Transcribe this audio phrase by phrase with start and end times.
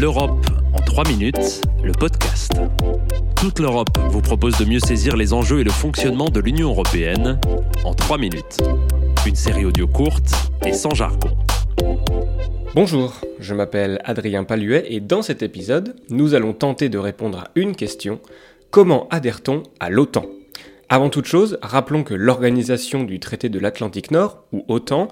[0.00, 2.52] L'Europe en 3 minutes, le podcast.
[3.36, 7.38] Toute l'Europe vous propose de mieux saisir les enjeux et le fonctionnement de l'Union européenne
[7.84, 8.56] en 3 minutes.
[9.26, 10.32] Une série audio courte
[10.64, 11.28] et sans jargon.
[12.74, 17.50] Bonjour, je m'appelle Adrien Paluet et dans cet épisode, nous allons tenter de répondre à
[17.54, 18.18] une question.
[18.70, 20.24] Comment adhère-t-on à l'OTAN?
[20.88, 25.08] Avant toute chose, rappelons que l'organisation du traité de l'Atlantique Nord, ou OTAN,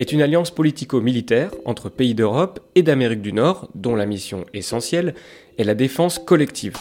[0.00, 5.14] est une alliance politico-militaire entre pays d'Europe et d'Amérique du Nord dont la mission essentielle
[5.58, 6.76] est la défense collective.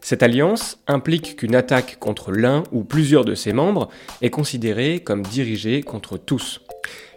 [0.00, 3.88] Cette alliance implique qu'une attaque contre l'un ou plusieurs de ses membres
[4.22, 6.62] est considérée comme dirigée contre tous.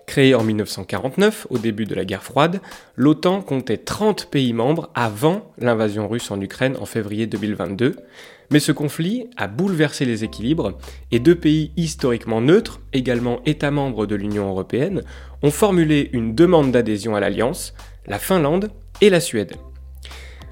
[0.05, 2.61] Créée en 1949, au début de la guerre froide,
[2.95, 7.95] l'OTAN comptait 30 pays membres avant l'invasion russe en Ukraine en février 2022,
[8.51, 10.77] mais ce conflit a bouleversé les équilibres
[11.11, 15.03] et deux pays historiquement neutres, également États membres de l'Union européenne,
[15.41, 17.73] ont formulé une demande d'adhésion à l'Alliance,
[18.05, 18.69] la Finlande
[19.01, 19.55] et la Suède.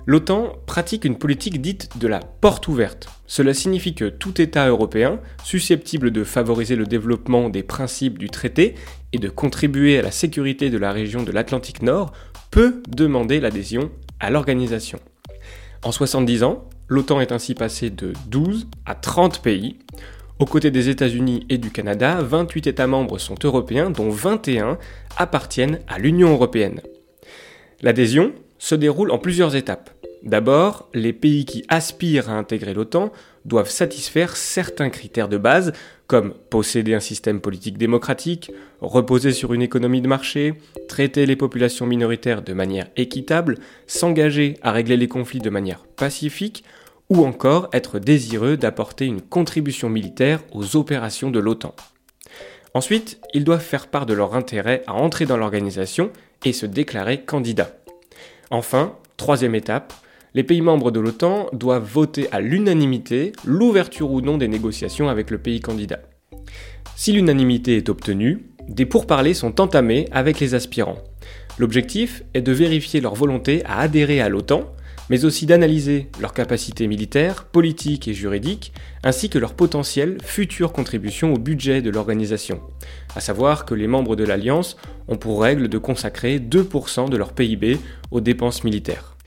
[0.07, 3.07] L'OTAN pratique une politique dite de la porte ouverte.
[3.27, 8.73] Cela signifie que tout État européen, susceptible de favoriser le développement des principes du traité
[9.13, 12.13] et de contribuer à la sécurité de la région de l'Atlantique Nord,
[12.49, 14.99] peut demander l'adhésion à l'organisation.
[15.83, 19.77] En 70 ans, l'OTAN est ainsi passée de 12 à 30 pays.
[20.39, 24.79] Aux côtés des États-Unis et du Canada, 28 États membres sont européens, dont 21
[25.17, 26.81] appartiennent à l'Union européenne.
[27.81, 29.89] L'adhésion se déroule en plusieurs étapes.
[30.21, 33.11] D'abord, les pays qui aspirent à intégrer l'OTAN
[33.43, 35.73] doivent satisfaire certains critères de base,
[36.05, 40.53] comme posséder un système politique démocratique, reposer sur une économie de marché,
[40.87, 46.63] traiter les populations minoritaires de manière équitable, s'engager à régler les conflits de manière pacifique,
[47.09, 51.73] ou encore être désireux d'apporter une contribution militaire aux opérations de l'OTAN.
[52.75, 56.11] Ensuite, ils doivent faire part de leur intérêt à entrer dans l'organisation
[56.45, 57.80] et se déclarer candidats.
[58.53, 59.93] Enfin, troisième étape,
[60.33, 65.31] les pays membres de l'OTAN doivent voter à l'unanimité l'ouverture ou non des négociations avec
[65.31, 66.01] le pays candidat.
[66.97, 70.97] Si l'unanimité est obtenue, des pourparlers sont entamés avec les aspirants.
[71.59, 74.63] L'objectif est de vérifier leur volonté à adhérer à l'OTAN,
[75.11, 78.71] mais aussi d'analyser leurs capacités militaires, politiques et juridiques,
[79.03, 82.61] ainsi que leur potentielle future contribution au budget de l'organisation.
[83.13, 84.77] À savoir que les membres de l'Alliance
[85.09, 87.77] ont pour règle de consacrer 2% de leur PIB
[88.11, 89.17] aux dépenses militaires.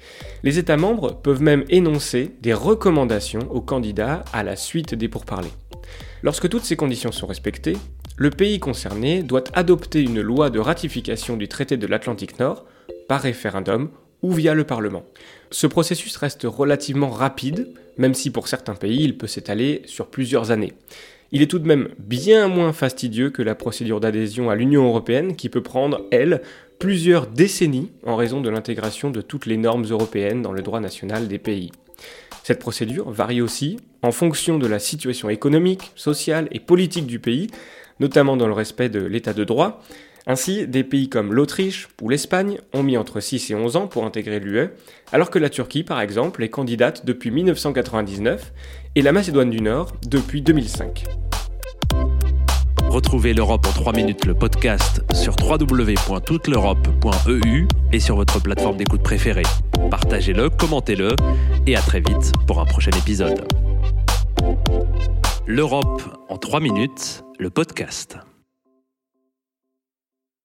[0.42, 5.52] Les États membres peuvent même énoncer des recommandations aux candidats à la suite des pourparlers.
[6.22, 7.76] Lorsque toutes ces conditions sont respectées,
[8.16, 12.64] le pays concerné doit adopter une loi de ratification du traité de l'Atlantique Nord
[13.06, 13.90] par référendum
[14.24, 15.04] ou via le Parlement.
[15.50, 17.68] Ce processus reste relativement rapide,
[17.98, 20.72] même si pour certains pays il peut s'étaler sur plusieurs années.
[21.30, 25.36] Il est tout de même bien moins fastidieux que la procédure d'adhésion à l'Union européenne
[25.36, 26.40] qui peut prendre, elle,
[26.78, 31.28] plusieurs décennies en raison de l'intégration de toutes les normes européennes dans le droit national
[31.28, 31.70] des pays.
[32.44, 37.48] Cette procédure varie aussi en fonction de la situation économique, sociale et politique du pays,
[38.00, 39.82] notamment dans le respect de l'état de droit,
[40.26, 44.06] ainsi, des pays comme l'Autriche ou l'Espagne ont mis entre 6 et 11 ans pour
[44.06, 44.70] intégrer l'UE,
[45.12, 48.54] alors que la Turquie, par exemple, est candidate depuis 1999
[48.94, 51.04] et la Macédoine du Nord depuis 2005.
[52.88, 59.42] Retrouvez l'Europe en 3 minutes, le podcast, sur www.touteleurope.eu et sur votre plateforme d'écoute préférée.
[59.90, 61.16] Partagez-le, commentez-le
[61.66, 63.46] et à très vite pour un prochain épisode.
[65.46, 68.16] L'Europe en 3 minutes, le podcast.